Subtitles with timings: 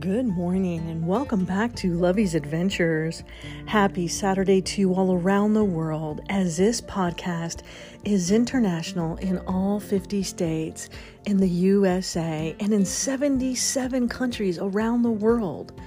[0.00, 3.22] Good morning and welcome back to Lovey's Adventures.
[3.66, 7.60] Happy Saturday to you all around the world as this podcast
[8.02, 10.88] is international in all 50 states
[11.26, 15.78] in the USA and in 77 countries around the world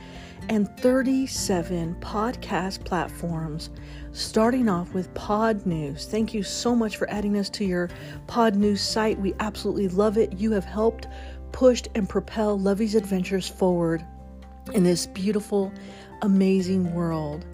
[0.49, 3.71] and 37 podcast platforms.
[4.11, 6.05] Starting off with Pod News.
[6.05, 7.89] Thank you so much for adding us to your
[8.27, 9.17] Pod News site.
[9.19, 10.33] We absolutely love it.
[10.33, 11.07] You have helped
[11.53, 14.03] pushed and propelled Lovey's adventures forward
[14.73, 15.71] in this beautiful,
[16.21, 17.45] amazing world.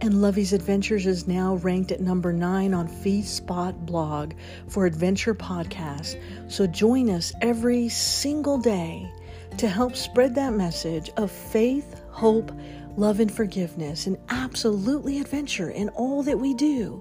[0.00, 4.34] And Lovey's Adventures is now ranked at number nine on FeedSpot blog
[4.68, 6.20] for adventure podcasts.
[6.48, 9.10] So join us every single day
[9.56, 12.52] to help spread that message of faith, hope,
[12.96, 17.00] love, and forgiveness, and absolutely adventure in all that we do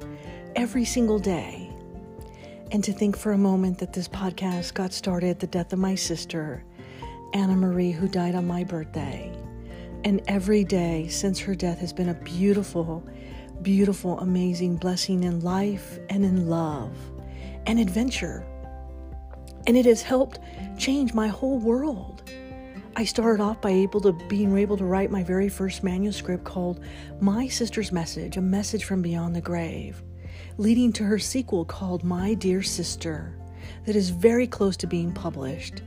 [0.56, 1.65] every single day
[2.76, 5.80] and to think for a moment that this podcast got started at the death of
[5.80, 6.62] my sister,
[7.34, 9.34] Anna Marie, who died on my birthday.
[10.04, 13.02] And every day since her death has been a beautiful,
[13.62, 16.92] beautiful, amazing blessing in life and in love
[17.66, 18.46] and adventure.
[19.68, 20.40] And it has helped
[20.78, 22.30] change my whole world.
[22.98, 26.82] I started off by able to being able to write my very first manuscript called
[27.22, 30.04] My Sister's Message, a message from beyond the grave
[30.58, 33.38] leading to her sequel called My Dear Sister,
[33.86, 35.82] that is very close to being published.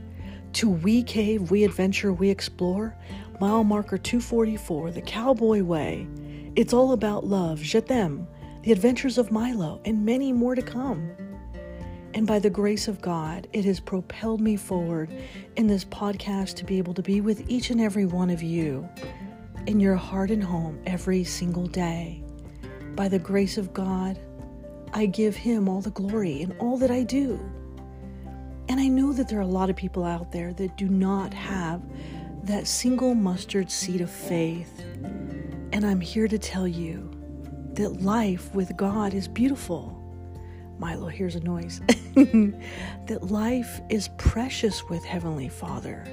[0.53, 2.95] To We Cave, We Adventure, We Explore,
[3.39, 6.07] mile marker 244, The Cowboy Way.
[6.55, 8.27] It's all about love, Je t'aime,
[8.63, 11.11] The Adventures of Milo, and many more to come.
[12.13, 15.11] And by the grace of God, it has propelled me forward
[15.55, 18.89] in this podcast to be able to be with each and every one of you
[19.67, 22.23] in your heart and home every single day.
[22.95, 24.19] By the grace of God,
[24.93, 27.39] I give Him all the glory in all that I do.
[28.67, 31.33] And I know that there are a lot of people out there that do not
[31.33, 31.81] have
[32.43, 34.83] that single mustard seed of faith.
[35.71, 37.09] And I'm here to tell you
[37.73, 39.95] that life with God is beautiful.
[40.77, 41.81] Milo hears a noise.
[42.15, 46.03] that life is precious with Heavenly Father.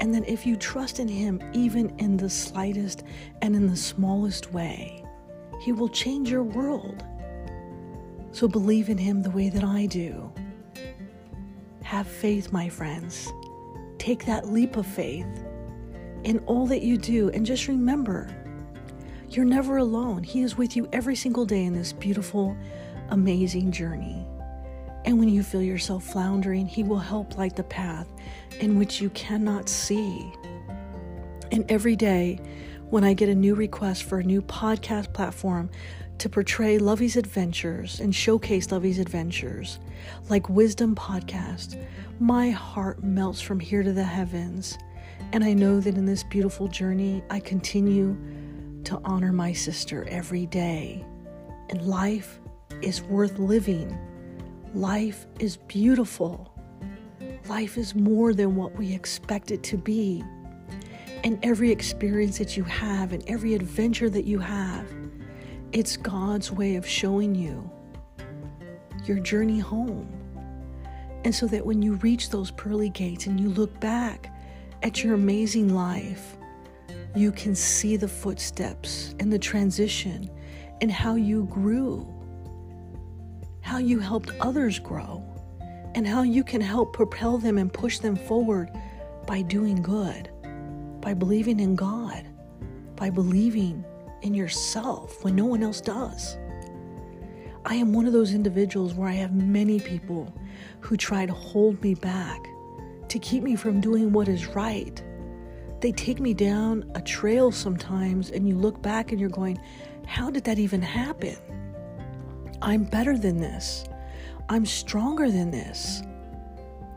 [0.00, 3.04] And that if you trust in Him, even in the slightest
[3.42, 5.04] and in the smallest way,
[5.62, 7.04] He will change your world.
[8.36, 10.30] So believe in Him the way that I do.
[11.82, 13.32] Have faith, my friends.
[13.96, 15.42] Take that leap of faith
[16.22, 17.30] in all that you do.
[17.30, 18.28] And just remember,
[19.30, 20.22] you're never alone.
[20.22, 22.54] He is with you every single day in this beautiful,
[23.08, 24.26] amazing journey.
[25.06, 28.06] And when you feel yourself floundering, He will help light the path
[28.60, 30.30] in which you cannot see.
[31.52, 32.38] And every day,
[32.90, 35.70] when I get a new request for a new podcast platform
[36.18, 39.80] to portray Lovey's adventures and showcase Lovey's adventures,
[40.28, 41.82] like Wisdom Podcast,
[42.20, 44.78] my heart melts from here to the heavens.
[45.32, 48.16] And I know that in this beautiful journey, I continue
[48.84, 51.04] to honor my sister every day.
[51.70, 52.38] And life
[52.82, 53.98] is worth living.
[54.74, 56.52] Life is beautiful.
[57.48, 60.22] Life is more than what we expect it to be.
[61.26, 64.88] And every experience that you have and every adventure that you have
[65.72, 67.68] it's God's way of showing you
[69.06, 70.08] your journey home.
[71.24, 74.32] And so that when you reach those pearly gates and you look back
[74.84, 76.36] at your amazing life,
[77.16, 80.30] you can see the footsteps and the transition
[80.80, 82.06] and how you grew,
[83.62, 85.24] how you helped others grow,
[85.96, 88.70] and how you can help propel them and push them forward
[89.26, 90.30] by doing good,
[91.06, 92.26] by believing in God,
[92.96, 93.84] by believing
[94.22, 96.36] in yourself when no one else does.
[97.64, 100.34] I am one of those individuals where I have many people
[100.80, 102.48] who try to hold me back,
[103.06, 105.00] to keep me from doing what is right.
[105.80, 109.60] They take me down a trail sometimes, and you look back and you're going,
[110.08, 111.36] How did that even happen?
[112.62, 113.84] I'm better than this.
[114.48, 116.02] I'm stronger than this.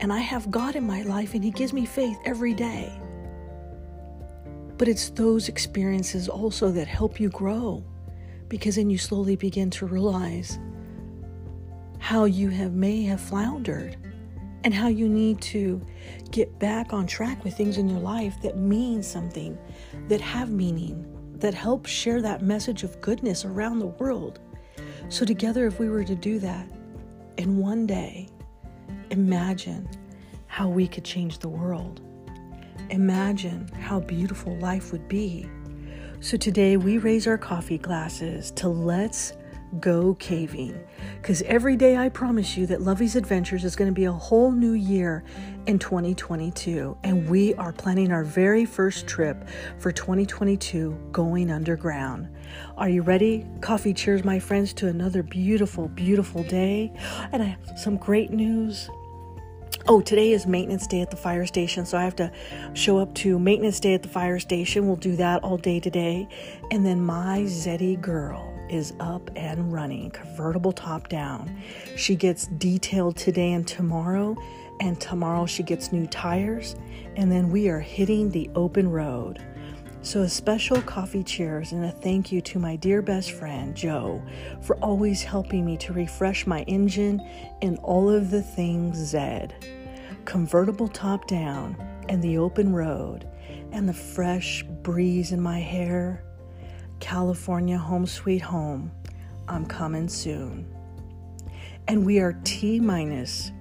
[0.00, 2.99] And I have God in my life, and He gives me faith every day.
[4.80, 7.84] But it's those experiences also that help you grow
[8.48, 10.58] because then you slowly begin to realize
[11.98, 13.98] how you have may have floundered
[14.64, 15.84] and how you need to
[16.30, 19.58] get back on track with things in your life that mean something,
[20.08, 21.04] that have meaning,
[21.34, 24.40] that help share that message of goodness around the world.
[25.10, 26.66] So, together, if we were to do that
[27.36, 28.30] in one day,
[29.10, 29.86] imagine
[30.46, 32.00] how we could change the world.
[32.90, 35.48] Imagine how beautiful life would be.
[36.20, 39.32] So today we raise our coffee glasses to let's
[39.78, 40.76] go caving.
[41.22, 44.50] Because every day I promise you that Lovey's Adventures is going to be a whole
[44.50, 45.22] new year
[45.66, 46.96] in 2022.
[47.04, 49.48] And we are planning our very first trip
[49.78, 52.28] for 2022 going underground.
[52.76, 53.46] Are you ready?
[53.60, 56.92] Coffee cheers, my friends, to another beautiful, beautiful day.
[57.30, 58.90] And I have some great news.
[59.88, 62.30] Oh, today is maintenance day at the fire station, so I have to
[62.74, 64.86] show up to maintenance day at the fire station.
[64.86, 66.28] We'll do that all day today.
[66.70, 71.60] And then my Zeddy girl is up and running, convertible top down.
[71.96, 74.36] She gets detailed today and tomorrow,
[74.80, 76.76] and tomorrow she gets new tires,
[77.16, 79.42] and then we are hitting the open road.
[80.02, 84.22] So, a special coffee cheers and a thank you to my dear best friend, Joe,
[84.62, 87.20] for always helping me to refresh my engine
[87.60, 89.54] and all of the things Zed.
[90.24, 91.76] Convertible top down
[92.08, 93.28] and the open road
[93.72, 96.24] and the fresh breeze in my hair.
[97.00, 98.90] California home sweet home.
[99.48, 100.66] I'm coming soon.
[101.88, 103.52] And we are T minus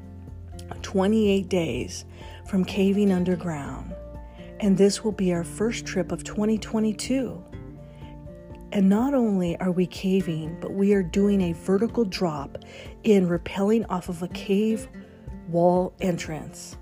[0.84, 2.06] 28 days
[2.46, 3.94] from caving underground
[4.60, 7.44] and this will be our first trip of 2022.
[8.72, 12.60] And not only are we caving, but we are doing a vertical drop
[13.04, 14.88] in rappelling off of a cave
[15.48, 16.78] wall entrance.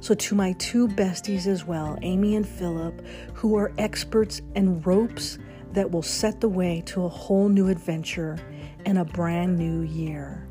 [0.00, 3.04] So, to my two besties as well, Amy and Philip,
[3.34, 5.38] who are experts in ropes
[5.72, 8.38] that will set the way to a whole new adventure
[8.86, 10.48] and a brand new year.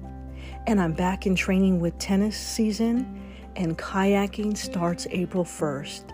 [0.67, 3.21] And I'm back in training with tennis season,
[3.55, 6.13] and kayaking starts April 1st.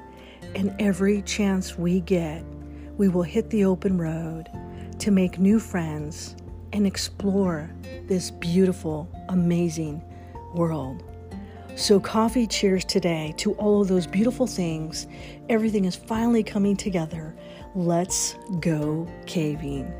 [0.55, 2.43] And every chance we get,
[2.97, 4.49] we will hit the open road
[4.99, 6.35] to make new friends
[6.73, 7.69] and explore
[8.07, 10.01] this beautiful, amazing
[10.53, 11.03] world.
[11.75, 15.07] So, coffee cheers today to all of those beautiful things.
[15.49, 17.35] Everything is finally coming together.
[17.73, 19.91] Let's go caving.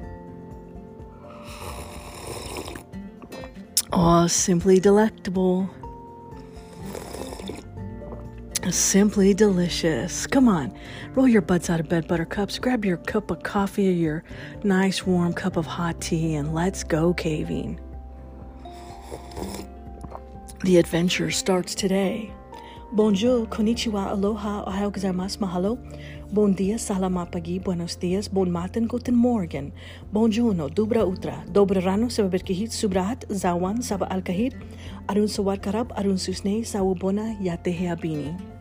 [3.91, 5.69] Oh, simply delectable.
[8.71, 10.25] Simply delicious.
[10.25, 10.73] Come on,
[11.15, 12.59] roll your butts out of bed, buttercups.
[12.59, 14.23] Grab your cup of coffee or your
[14.63, 17.79] nice warm cup of hot tea and let's go caving.
[20.63, 22.31] The adventure starts today.
[22.93, 25.77] Bonjour, konnichiwa, aloha, ohayou gozaimasu, mahalo.
[26.31, 29.73] Bon dia, salamat pagi, buenos dias, bon matin, guten morgen.
[30.13, 34.53] Bonjourno, dobra utra, dobra rano, saba berkihit, subrahat, zawan, saba alkahit,
[35.09, 38.52] arun sawat karab, arun susne, sawubona, yate heabini.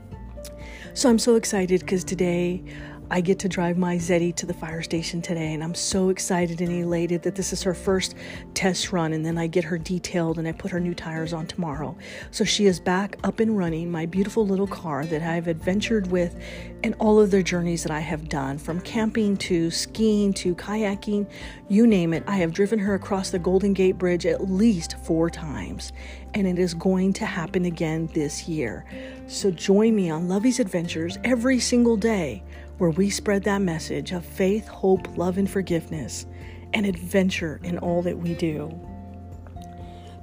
[0.94, 2.62] So I'm so excited because today
[3.10, 6.60] I get to drive my Zeddy to the fire station today, and I'm so excited
[6.60, 8.14] and elated that this is her first
[8.52, 9.14] test run.
[9.14, 11.96] And then I get her detailed and I put her new tires on tomorrow.
[12.30, 16.38] So she is back up and running my beautiful little car that I've adventured with
[16.84, 21.26] and all of the journeys that I have done from camping to skiing to kayaking,
[21.68, 22.22] you name it.
[22.26, 25.92] I have driven her across the Golden Gate Bridge at least four times,
[26.34, 28.84] and it is going to happen again this year.
[29.26, 32.43] So join me on Lovey's Adventures every single day
[32.79, 36.26] where we spread that message of faith, hope, love, and forgiveness,
[36.75, 38.73] and adventure in all that we do.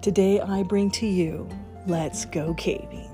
[0.01, 1.47] Today, I bring to you
[1.87, 3.09] Let's Go Caving.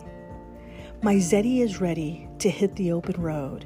[1.02, 3.66] My Zeddy is ready to hit the open road.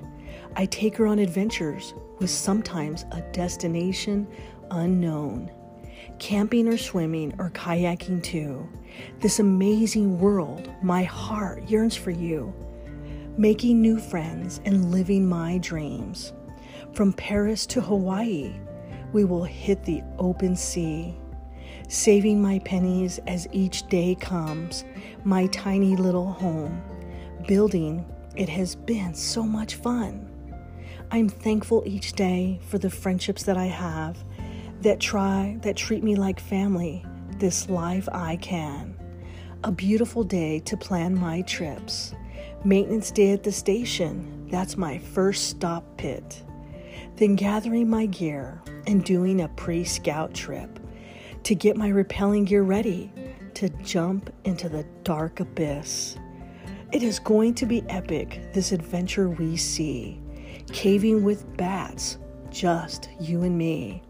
[0.56, 4.28] I take her on adventures with sometimes a destination
[4.72, 5.52] unknown.
[6.20, 8.68] Camping or swimming or kayaking too.
[9.20, 12.54] This amazing world, my heart yearns for you
[13.40, 16.34] making new friends and living my dreams.
[16.92, 18.54] From Paris to Hawaii,
[19.14, 21.16] we will hit the open sea,
[21.88, 24.84] saving my pennies as each day comes,
[25.24, 26.84] my tiny little home.
[27.48, 30.30] Building, it has been so much fun.
[31.10, 34.18] I'm thankful each day for the friendships that I have
[34.82, 37.06] that try, that treat me like family
[37.38, 38.96] this life I can.
[39.64, 42.14] A beautiful day to plan my trips.
[42.64, 46.44] Maintenance day at the station, that's my first stop pit.
[47.16, 50.80] Then gathering my gear and doing a pre scout trip
[51.44, 53.12] to get my rappelling gear ready
[53.56, 56.18] to jump into the dark abyss.
[56.92, 60.22] It is going to be epic, this adventure we see.
[60.72, 62.18] Caving with bats,
[62.50, 64.04] just you and me.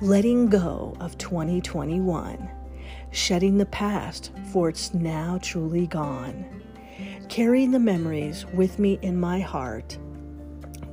[0.00, 2.50] Letting go of 2021.
[3.10, 6.60] Shedding the past, for it's now truly gone
[7.30, 9.96] carrying the memories with me in my heart.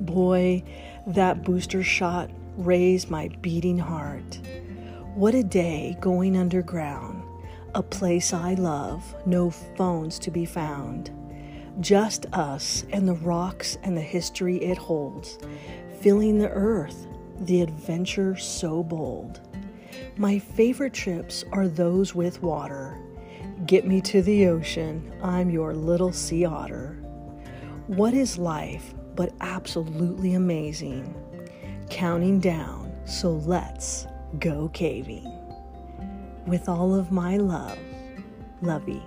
[0.02, 0.64] Boy,
[1.08, 4.40] that booster shot raised my beating heart.
[5.16, 7.24] What a day going underground,
[7.74, 11.12] a place I love, no phones to be found.
[11.80, 15.40] Just us and the rocks and the history it holds,
[16.00, 17.08] filling the earth,
[17.40, 19.42] the adventure so bold.
[20.18, 22.98] My favorite trips are those with water.
[23.66, 26.98] Get me to the ocean, I'm your little sea otter.
[27.88, 31.14] What is life but absolutely amazing?
[31.90, 34.08] Counting down, so let's
[34.40, 35.32] go caving.
[36.46, 37.78] With all of my love,
[38.62, 39.04] Lovey.